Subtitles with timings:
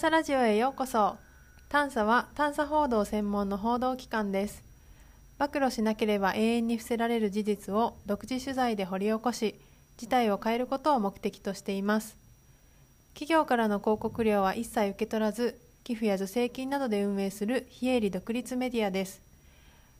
[0.00, 1.18] 査ラジオへようこそ。
[1.68, 4.64] 探査は探査報道専門の報道機関です。
[5.38, 9.60] 暴露しなければ永遠に伏せられる事実を独自取材で掘り起こし
[9.98, 12.16] 事態を変えることを目的としています。
[13.12, 19.20] 企業からの広告料は一切受け取らず寄付や助成金などで運営する非営利独立メディアです。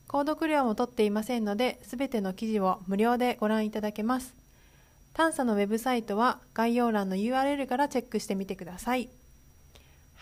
[0.07, 4.33] 購読料も取っていませんので全ての記事を無料でご覧いただけます。
[5.13, 9.07] 探査のウェブサイトは概要欄の URL からチェックしてみてください。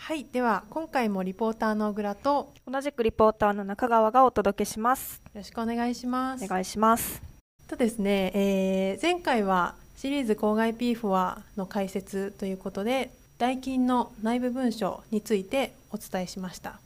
[0.02, 5.20] はいでは今回もリポーターの小倉と同じくリポーターの中川がお届けします。
[5.26, 6.44] よろしくお願いします。
[6.46, 7.22] お願いします。
[7.68, 16.80] とですね、えー、前回はシリーズ郊外 P フォアの解説ということで代金の内部文書についてお伝えしました、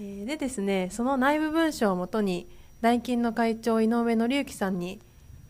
[0.00, 2.48] えー、でですねその内部文書をもとに
[2.80, 5.00] 代金の会長井上紀之さんに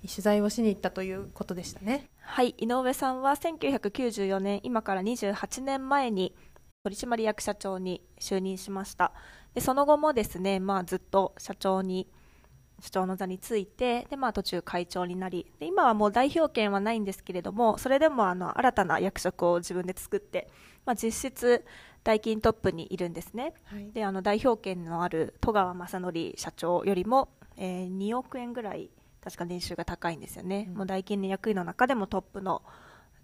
[0.02, 2.06] 取材をしに行ったということでしたね。
[2.20, 6.34] はい井上さんは1994年今から28年前に
[6.84, 9.12] 取締役社長に就任しました。
[9.54, 12.06] でその後もですね、まあ、ずっと社長に
[12.80, 20.50] 社長の座についてで、まあ、途中会長になりで今はもう代表権はないんですけれどもそれでもあの新たな役職を自分で作って、
[20.84, 21.64] まあ、実質
[22.02, 28.90] 代金トップにいるんですね、はい、であの代表権のある戸川雅則社長よりも、えー、2億円ぐらい
[29.22, 32.60] 確か年収が高いんですよね、うん、もう大金の役員の中でもトップの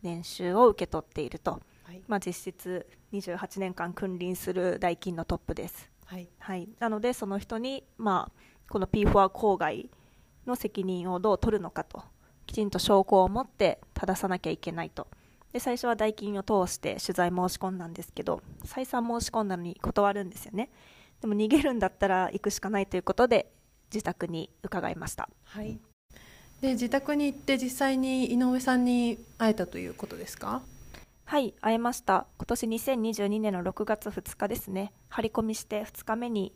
[0.03, 8.33] 年収を受け取っていると、はい、まあ、実質28年間君臨する大金のトップです、はい、はい、なのでその人に、まあ、
[8.69, 9.91] この P4 郊外
[10.47, 12.03] の責任をどう取るのかと
[12.47, 15.07] きちんと証拠を持って正さなきゃいけないと。
[15.53, 20.71] で最初は代金を通して取材申し込んだんですけど再三申し込んだのに断るんですよね。
[21.21, 23.51] でも逃げるんだったら行くしかないということで
[23.93, 25.79] 自宅に伺いました、はい、
[26.61, 30.63] で自宅に行って実際に井上さんに会えたということですか？
[31.31, 32.27] はい会えました。
[32.39, 34.93] 今年2022年の6月2日ですね。
[35.09, 36.53] 張り込みして2日目に、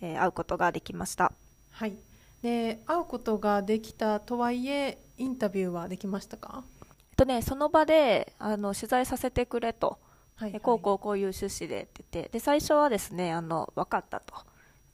[0.00, 1.34] えー、会うことができました。
[1.72, 1.92] はい。
[2.40, 6.64] で会うことができたとはいえインタビューはできましたか？
[6.80, 9.98] えっとねその場であの取材させてくれと、
[10.36, 12.30] はいはい、こうこうこういう趣旨でって言って。
[12.32, 14.32] で最初はですねあの分かったと。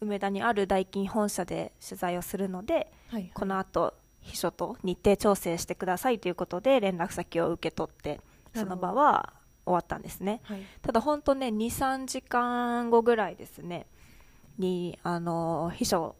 [0.00, 8.20] 梅田にある大金本社で取材をするので、はいはい、この後秘書と日程調整してくださいということで連絡先を受け取って
[8.54, 9.32] その場は
[9.64, 13.86] 終わったんですね、はい、ただ本当ね23時間後ぐらいですね。
[14.58, 16.14] にあの秘書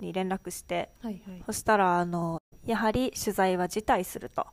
[0.00, 4.46] に連絡して、はいはい、そしたらあのやはり取材は辞退すると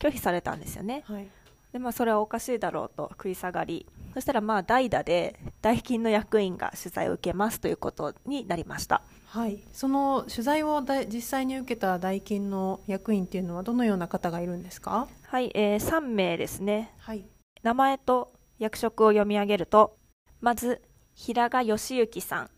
[0.00, 1.28] 拒否されたんですよね、はい、
[1.72, 3.86] でまあ、それはおかしいだろうと食い下がり。
[4.14, 9.02] そしたらまあ代打で代金の役員が取材を受けますということになりました。
[9.26, 9.62] はい。
[9.72, 10.82] その取材を
[11.12, 15.08] 実際に受けた代金の役員っていうのはどのような方がいるんですか？
[15.26, 17.24] はい、えー、3名ですね、はい、
[17.62, 19.96] 名前と役職を読み上げると
[20.40, 20.80] まず
[21.14, 22.50] 平賀義行さん。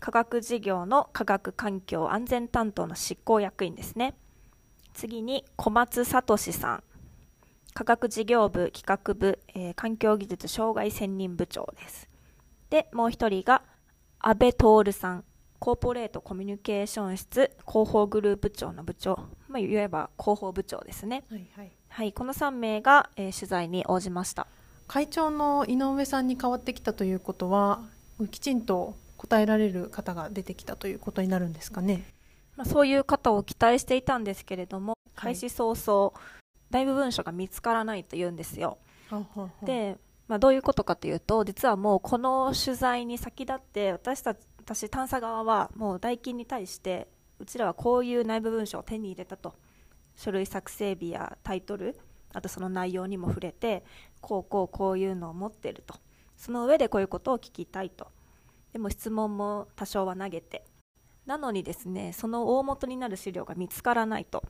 [0.00, 4.14] 科学事業の科学環境安全担当の執行役員ですね。
[4.94, 6.82] 次に小松聡さん。
[7.74, 12.06] 科学事業部企画部、えー、環境技術障害専任部長です
[12.72, 13.60] でもう一人が
[14.18, 15.24] 安倍徹さん
[15.58, 21.72] コーポレートコミュニケーション室広報グループ長の部長、まあ、いわば広報部長ですね、はい、はい。
[21.90, 24.46] はい、この3名が、えー、取材に応じました。
[24.88, 27.82] 会長の井上さんに代わってきたということは
[28.30, 32.02] きちんと答えられる方が出てきたということになるんですかね、
[32.56, 36.12] まあ、そういう方を期待していたんですけれども、開始早々
[36.70, 38.78] だいぶ文書が見つからないというんですよ。
[39.10, 47.08] ははで、まあ、どういうことかというと実はもうこの取材に先立って私たち私探査側はもう代金に対して
[47.40, 49.54] うちらはこういう内部文書を手に入れたと。
[50.14, 51.98] 書類作成日やタイトル
[52.34, 53.82] あとその内容にも触れて
[54.20, 55.96] こうこうこういうのを持ってると。
[56.36, 58.08] その上でこういうことを聞きたいと。
[58.72, 60.64] でも質問も多少は投げて。
[61.26, 64.42] なのにですねその大元になる資料が見つからないと、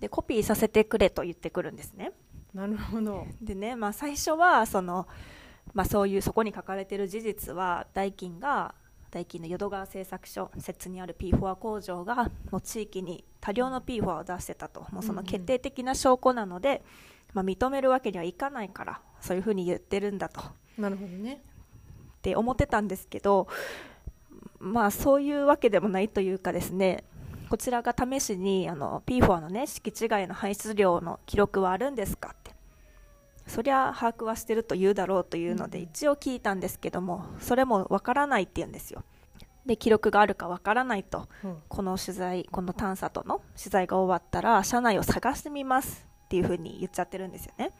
[0.00, 2.12] でコピーさせてくれと言ってくるんですね
[2.54, 3.26] なるほど。
[3.40, 5.06] でね、まあ、最初はその、
[5.72, 8.74] まあ、そういうそこに書かれている事実は代金が
[9.10, 14.86] 大金の淀川製作所摂津にある P4 工場がもう地域に多量の P4 を出してたと。
[14.92, 16.82] もうその決定的な証拠なので、
[17.34, 20.42] まあ、認めるわけにはいかないからそういうふうに言ってるんだと。
[20.78, 21.42] なるほどね。
[22.20, 23.48] って思ってたんですけど
[24.58, 27.04] まあそういうわけでもないというかですね
[27.50, 32.54] こちらが試しにあの P4 のね敷地外の排出量の記録はあるんですかって。
[33.48, 39.02] そりゃ把握はしてると言うだろうというので一応聞いたんですけどもそれもわからないって言うんですよ。
[39.66, 47.72] で記録があるかわからないと、うん、この取材この探査との取材が終わったら社内を探してみますっていうふうに言っちゃってるんですよね。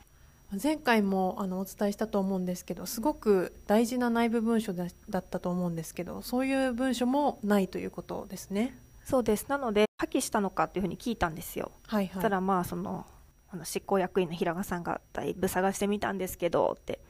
[0.60, 9.46] 前回もあのお伝えしたと思うんですけどすごく大事な内部文書だだったと思うんですけどそういう文書もないということですねそうです。
[9.48, 12.12] なので破棄したのかっていうふうに聞いたんですよ、はいはい。
[12.14, 13.06] そしたらまあその
[13.48, 17.00] あの執行役員の平賀さんがだいぶ探してみたんですけどって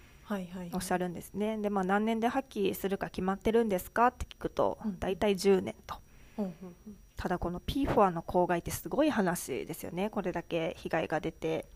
[0.72, 1.58] おっしゃるんですね。
[1.58, 5.96] でまあ何年で破棄するか決まってるんですかって聞くとうん大体10年と。
[6.36, 10.08] ほうほうほうただこの PFOA の公害ってすごい話ですよね。
[10.08, 11.66] これだけ被害が出て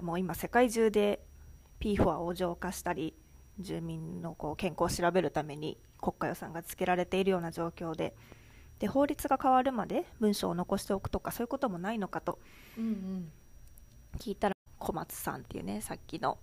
[0.00, 1.20] もう今世界中で
[1.78, 3.14] PFOA を浄化したり
[3.60, 8.16] 住民のこう健康を調べるために国家予算がつけられているような状況で
[8.82, 12.40] で法律が変わるまで文章を残しておくとかそういうこともないのかと
[14.18, 16.36] 聞いたら小松さんっていうねさっきの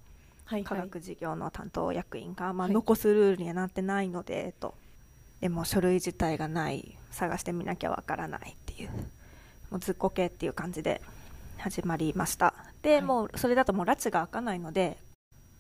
[0.64, 2.74] 科学事業の担当役員が、まあ、はい。
[2.74, 4.74] 残すルールにはなってないので、と。
[5.42, 6.98] でも書類自体がない。
[7.12, 8.90] 探してみなきゃわからないっていう。
[9.70, 11.02] もうずっこけっていう感じで
[11.58, 12.56] 始まりました。
[12.82, 13.02] で、はい。
[13.04, 14.98] もうそれだともう拉致が開かないので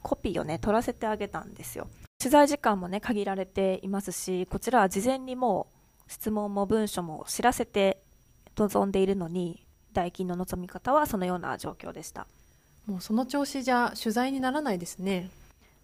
[0.01, 1.87] コピーをね取らせてあげたんですよ。
[2.17, 5.78] 取材時間もね限られていますしこちらは事前にもう
[6.09, 8.01] 質問も文書も知らせて
[8.57, 9.63] 臨んでいるのに
[9.93, 12.27] 代金の望み方はそのような状況でした
[12.85, 15.29] もうその調子じゃ取材にならないですね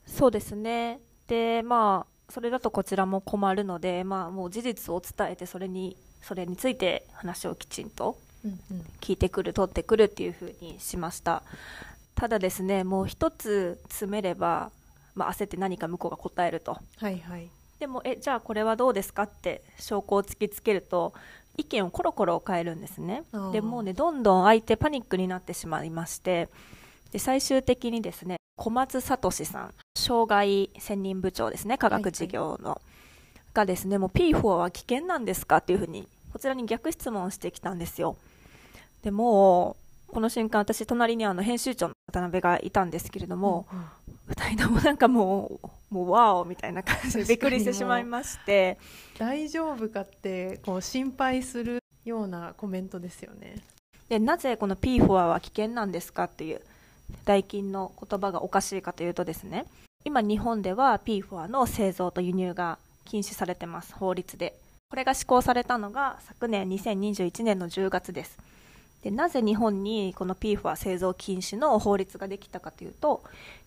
[0.08, 1.00] そうですね。
[1.28, 8.18] で、まあ、それだとこちらも困るので、まあ、もう事実を伝えて、それに、それについて話をきちんと
[9.02, 11.44] 聞いてくる、取ってくるっていうふうにしました。
[12.16, 14.72] ただですね、もう一つ詰めれば、
[15.16, 16.78] まあ、焦って何か向こうが答えると。
[16.98, 17.50] はいはい
[17.86, 21.14] でも、え、じゃあこれはどうですかって証拠を突きつけると、
[21.56, 23.24] 意見をコロコロ変えるんですね。
[23.54, 26.50] でもうね、どんどん相手パニックになってしまいまして、
[27.12, 32.82] で最終的にですね小松聡さん障害専任部長ですね科学事業の、
[33.54, 38.18] がですねもう P4 は危険なんですかっていうふうにこちらに逆質問してきたんですよ。
[39.04, 39.78] でも
[40.10, 43.86] うこの瞬間私隣にあの編集長の渡辺がいたんですけれども、うんうん。
[44.28, 48.78] 二人ともなんかもうもうワオみたいな感じでびっくりしてしまいまして。
[49.18, 53.56] 大丈夫かってこう心配するようなコメントですよね。
[54.10, 56.60] でなぜこの P4 は危険なんですかっていう
[57.24, 59.68] 代金の言葉がおかしいかというとですね。
[60.04, 64.60] 今日本では P4 の製造と輸入が禁止されてます法律で。
[64.90, 68.38] これが施行されたのが昨年2021年の10月です。
[69.02, 73.24] でなぜ日本にこの P4 製造禁止の法律ができたかというと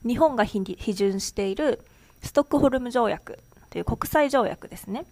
[0.06, 1.80] 日本が批批准している
[2.22, 3.38] ストックホルム条約
[3.70, 5.04] という国際条約ですね。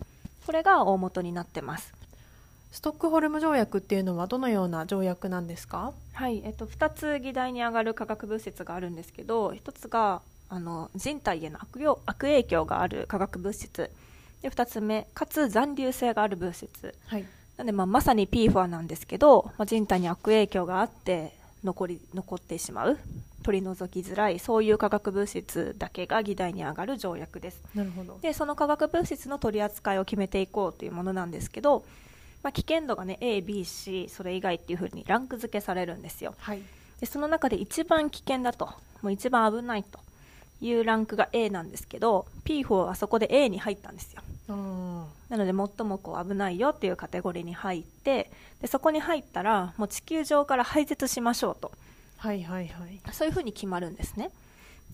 [0.47, 1.93] これが大元になってます。
[2.73, 5.93] ストックホルム条約っていうのはどのような条約なんですか？
[6.13, 13.91] はい、えっと、2つ議題に上がる化学物質があるんですけど1つがあの人体への悪用悪影響がある化学物質
[14.43, 17.25] で2つ目かつ残留性がある物質はい。
[17.57, 21.33] なんで、まあ、まさに PFOA なんですけど、まあ、人体に悪影響があって
[21.65, 22.99] 残り残ってしまう
[23.47, 27.63] 取り除きづらいそういう化学物質だけが議題に上がる条約です。
[27.77, 28.19] なるほど。
[28.21, 31.85] でその化学物質の取り扱いを決めていこうというものなんですけど、
[32.43, 36.35] まあ、危険度がね ABC それ以外っていうふうにランク付けされるんですよ。
[36.39, 36.63] はい。
[36.99, 38.67] でその中で一番危険だと
[39.01, 40.01] もう一番危ないと
[40.61, 44.23] いうランクが A なんですけど P4 はそこで A に入ったんですよ。
[45.29, 51.71] なので最もこう危ないよっていうカテゴリーに入ってでそこに入ったらもう地球上から排絶しましょうと
[52.17, 53.01] はいはいはい。
[53.13, 54.31] そういうふうに決まるんですね。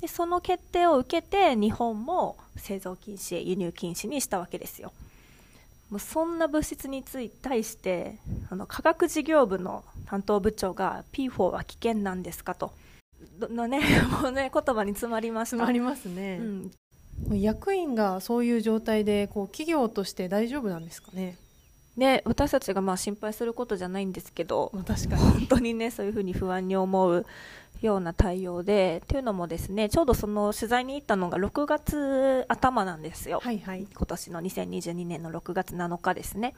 [0.00, 4.92] でその決定を受けて日本も製造禁止輸入禁止にしたわけですよ。
[5.90, 8.16] もうそんな物質につい対して
[8.50, 12.72] あの科学事業部の担当部長が P4 は危険なんですかと。
[13.38, 13.80] どのね
[14.22, 15.56] もうね言葉に詰まりました。
[15.58, 16.40] 詰まりますね、
[17.28, 21.36] うん、役員がそういう状態でこう企業として大丈夫なんですかね、
[21.96, 25.22] ね私たちがまあ心配することじゃないんですけどまあ、確かに。
[25.22, 27.26] 本当にねそういうふうに不安に思う
[27.80, 33.86] ような対応でというのもですねちょうどその取材に行ったのが6月頭なんですよ、はいはい。
[33.92, 36.54] 今年の2022年の6月7日ですね。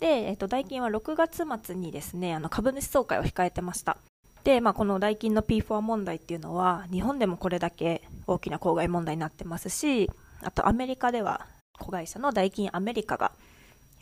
[0.00, 3.96] で、えっと、ダイキンは6月末にですねあの株主総会を控えてました。
[4.44, 10.10] で、まあ、このダイキンの P4 問題っていうのは日本でもこれだけ大きな公害問題になってますし
[10.42, 11.46] あとアメリカでは
[11.78, 13.30] 子会社のダイキンアメリカが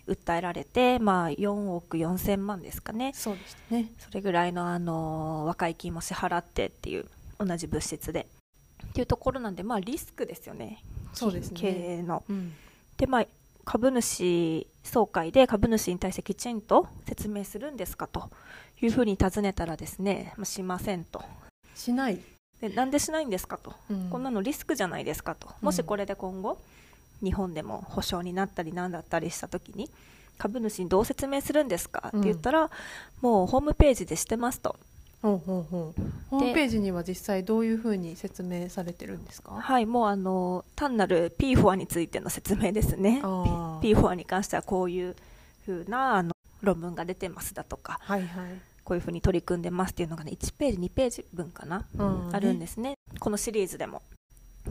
[0.07, 3.13] 訴えられて、まあ、4億4000万ですかね。
[3.15, 3.91] そうでしたね。
[3.99, 7.07] それぐらいの、あの和解金も支払ってっていう
[7.39, 8.27] 同じ物質で。
[8.87, 10.83] っていうところなんで、まあ、リスクですよね。
[11.13, 11.61] そうですね。
[11.61, 12.23] 経営の。
[12.29, 12.53] うん。
[12.97, 13.27] で、まあ、
[13.65, 18.31] 株主総会で株主に対してきちんと説明するんですかと
[18.81, 21.23] いうふうに尋ねたらですね、まあ、しませんと。
[21.75, 22.21] しない、
[22.61, 24.11] でなんでしないんですかと、うん。
[24.11, 25.49] こんなのリスクじゃないですかと。
[25.61, 26.59] もしこれで今後、
[27.23, 29.91] 日本でも保証になったりなんだったりした時に
[30.39, 32.71] 株主にどう説明するんですかって言ったら、
[33.21, 34.75] もうホームページでしてますと。
[35.21, 36.03] ほうほうほう。
[36.31, 39.53] ホームページには実際どういうふうに説明されてるんですか？
[39.53, 43.21] はいもうあの単なる P4 についての説明ですね。
[43.23, 45.15] P4 に関してはこういう
[45.67, 48.29] ふうなあの論文が出てますだとか、はいはい、
[48.83, 52.95] こういうふうに取り組んでますっていうのがね1ページ2ページ分かな、うん、あるんですね。
[53.19, 54.01] このシリーズでも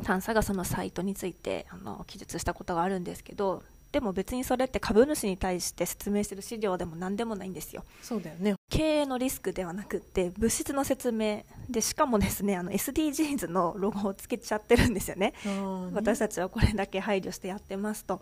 [0.04, 7.84] 探査がそのサイトについてあの記述したことがあるんですけどでも別にそれって株主に対して説明してる資料でも何でもないんですよ。
[8.04, 8.54] そうだよね。
[8.70, 15.54] 経営のリスクではなくって物質の説明でしかもですねあの SDGs のロゴをつけちゃってるんですよね、ね、
[15.94, 18.22] 私たちはこれだけ配慮してやってますと。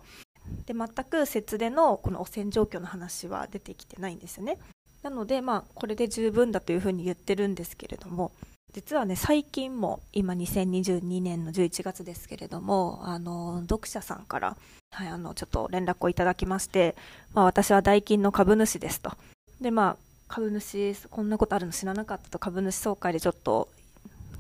[0.65, 4.57] で全く節でのこの汚染状況の話は出てきてないんですよね。
[5.03, 8.31] なのでまあこれで十分だというふうに言ってるんですけれども
[8.73, 14.57] 実はね最近も今2022年の11月ですけれどもあの読者さんから、
[14.91, 16.95] はい、あのちょっと連絡をいただきまして、
[17.33, 19.11] まあ、私はダイキンの株主ですと。
[19.61, 19.97] でまあ
[20.27, 23.69] 株主こんなことあるの知らなかったと株主総会でちょっと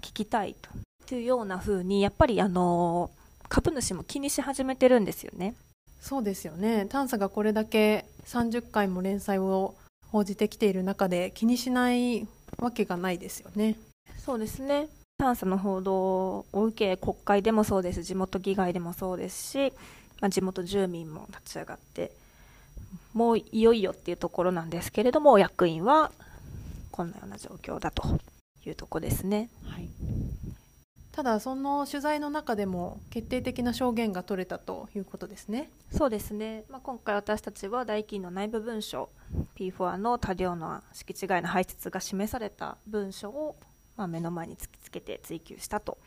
[0.01, 0.69] 聞きたいと。
[1.07, 3.09] というような風にやっぱりあの
[3.47, 5.55] 株主も気にし始めてるんですよね。
[6.01, 6.85] そうですよね。
[6.85, 9.75] 探査がこれだけ30回も連載を
[10.11, 12.27] 報じてきている中で気にしない
[12.59, 13.77] わけがないですよね。
[14.27, 14.89] そうですね。
[15.19, 18.03] 探査の報道を受け国会でもそうです。
[18.03, 19.73] 地元議会でもそうですし、
[20.19, 22.11] まあ、地元住民も立ち上がって
[23.13, 26.11] もういよいよっていうところなんですけれども役員は
[26.91, 28.19] こんなような状況だと
[28.65, 29.49] いうとこですね。
[29.63, 29.87] はい。
[31.13, 35.69] ただその取材の中でも決定的な証言が取れたということですね。
[35.93, 39.07] そうですね、まあ、今回私たちは大金の内部文書
[39.57, 43.55] P4 の多量の敷地外の排出が示された文書を
[43.97, 45.97] まあ、目の前に突きつけて追及したと。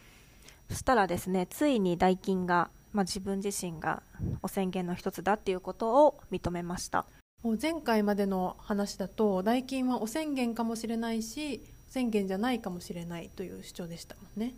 [0.70, 4.02] そしたらですねついにダイキンが、まあ、自分自身が
[4.42, 7.04] 汚染源の一つだっていうことを認めました。
[7.42, 14.54] もう前回までの話だとダイキンは汚染源かもしれないし汚染源じゃないかもしれないという主張でしたもんね。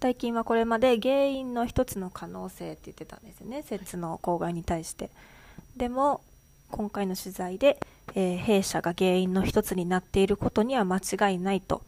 [0.00, 3.62] ダイキンはこれまで原因の一つの可能性って言ってたんですよね。
[3.62, 5.10] 摂の公害に対して。
[5.76, 6.20] でも
[6.70, 7.78] 今回の取材で、
[8.14, 11.82] えー、弊社が原因の一つになっていることには間違いないと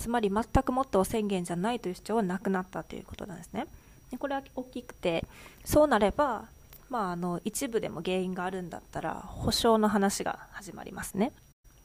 [0.00, 3.66] つまり全くもっと宣言じゃないという主張はなくなったということなんですね。
[4.10, 5.26] でこれは大きくて
[5.64, 6.46] そうなれば、
[6.88, 11.32] まあ、あの一部でも原因があるんだったら保証の話が始まりますね。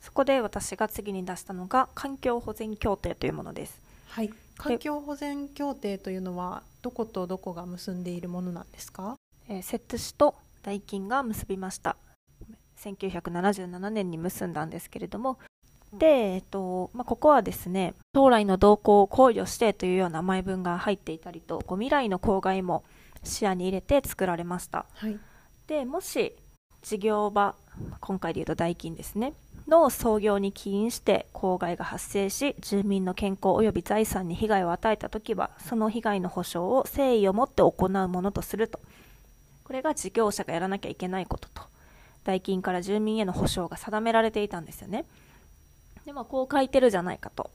[0.02, 3.82] そこで私が次に出したのが環境保全協定というものです。
[4.08, 9.18] はい、環境保全協定というのはどことどこが結んでいるものなんですか、
[9.50, 11.98] えー、摂津市と大金が結びました
[12.80, 15.38] 1977年に結んだんですけれども
[16.00, 22.84] で、えっとまあ、ここはですね将来の動向を考慮してというような前文が入っていたりとこう未来の公害も
[23.24, 25.18] 視野に入れて作られました、はい、
[25.68, 26.36] でもし
[26.84, 27.56] 事業場
[28.00, 29.34] 今回でいうと代金ですね
[29.68, 38.80] の創業に起因して公害が発生し住民の健康及び財産に被害を与えたときはその被害の補償を誠意を持って行うものとすると。
[39.64, 41.64] これが事業者がやらなきゃいけないことと。
[42.26, 45.06] 代金から住民への補償が定められていたんですよね
[46.06, 47.50] でまあこう書いてるじゃないかと。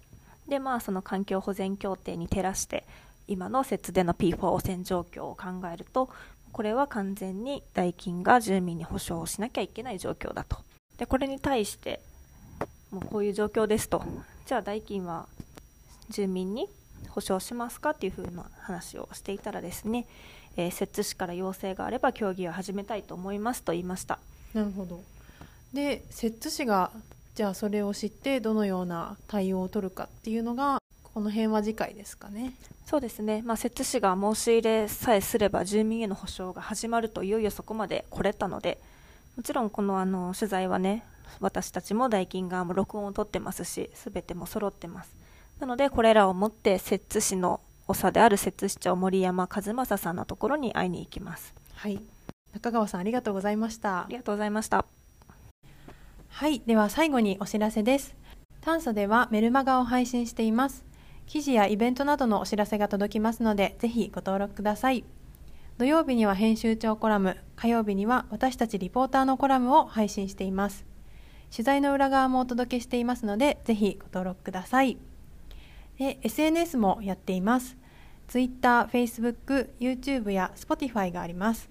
[0.49, 2.85] でまあその環境保全協定に照らして
[3.29, 6.09] 今の節電の P4 汚染状況を考えると
[6.51, 10.59] これは完全に代金が住民に保証をしなきゃいけない状況だと。
[10.99, 12.01] でこれに対して
[12.91, 14.03] もうこういう状況ですと。
[14.47, 15.29] じゃあ代金は
[16.09, 16.69] 住民に
[17.09, 20.07] 保証しますかっていうふうな話をしていたらですね、
[20.57, 24.19] えー、摂津市から要請があれば協議を始めたいと思いますと言いました。
[24.53, 25.01] なるほど。
[25.73, 26.91] で摂津市が
[27.35, 32.55] じゃあそれを知ってどのような対応を取るかっていうのがこの辺は次回ですかね。
[32.87, 38.81] そうですね、まあ、摂津市が申し入れさえすれば住民への補償が始まるといよいよそこまで来れたので
[39.37, 41.05] もちろんこのあの取材はね
[41.39, 45.15] 私たちも代金側も録音を取ってますし全ても揃ってます。
[45.61, 51.55] なのでこれらをもって摂津市の長である摂津市長森山和正さんのところに会いに行きます。
[51.75, 52.01] はい。
[52.53, 54.01] 中川さんありがとうございました。
[54.01, 55.00] ありがとうございました
[56.41, 58.17] はいでは最後にお知らせです。
[58.63, 60.87] 炭素ではメルマガを配信しています。
[61.27, 65.05] 記事やイベントなどのお知らせが届きますのでぜひご登録ください。
[65.77, 70.87] 土曜日には編集長コラム火曜日には私たちリポーターのコラムを配信しています。
[71.53, 74.97] 取材の裏側もお届けしていますのでぜひご登録ください。
[75.99, 77.77] で SNS もやっています。
[78.29, 81.69] Twitter、Facebook、YouTube や Spotify があります。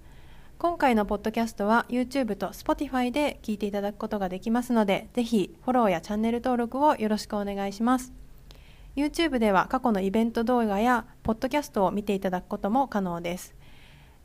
[0.60, 8.12] 今回のポッドキャストは YouTube と Spotify で聞いていただくことができますので、ぜひフォローやチャンネル登録をよろしくお願いします。
[8.94, 13.54] YouTube では過去のイベント動画やポッドキャストを見ていただくことも可能です。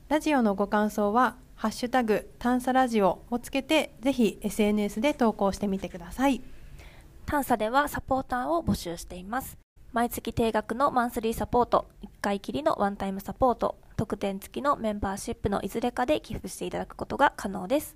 [0.09, 6.41] ラジオのご感想は、ハッシュタグ、探査ラジオをつけて、ぜひ SNS で投稿してみてください。
[7.25, 9.57] 探査ではサポーターを募集しています
[9.93, 17.95] 毎月定額のマンスリーサポート1回きりのワンタイムサポート特典付きのメンバーシップのいずれかで寄付していただくことが可能です。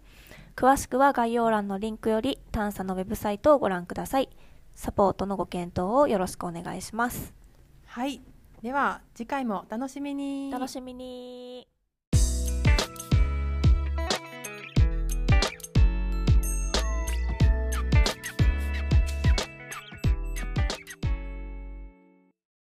[0.55, 4.29] 詳しくは概要欄のリンクより探査のウェブサイトをご覧ください。
[4.75, 7.33] サポートのご検討をよろしくお願いします。
[7.85, 8.21] はい。
[8.61, 10.51] では次回もお楽しみに。
[10.51, 11.68] 楽しみに